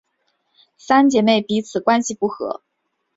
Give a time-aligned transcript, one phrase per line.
[0.79, 2.63] 三姐妹彼此关系不和。